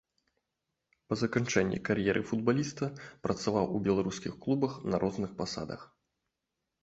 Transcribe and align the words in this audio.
Па 1.11 1.15
заканчэнні 1.23 1.77
кар'еры 1.89 2.21
футбаліста 2.29 2.89
працаваў 3.27 3.65
у 3.79 3.81
беларускіх 3.87 4.33
клубах 4.45 4.73
на 4.95 5.03
розных 5.03 5.31
пасадах. 5.43 5.81